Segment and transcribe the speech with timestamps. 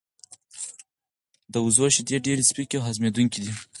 [1.53, 3.53] د وزو شیدې ډیر سپکې او هضمېدونکې دي.